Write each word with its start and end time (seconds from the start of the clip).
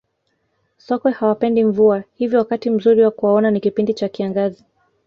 sokwe 0.77 1.11
hawapendi 1.11 1.63
mvua 1.63 2.03
hivyo 2.13 2.39
wakati 2.39 2.69
mzuri 2.69 3.03
wa 3.03 3.11
kuwaona 3.11 3.51
ni 3.51 3.59
kipindi 3.59 3.93
cha 3.93 4.09
kiangazi 4.09 4.65